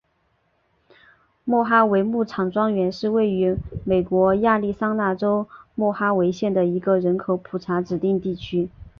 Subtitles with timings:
[1.45, 3.55] 莫哈维牧场庄园是位于
[3.85, 8.67] 美国亚利桑那州莫哈维县的一个人口普查指定地区。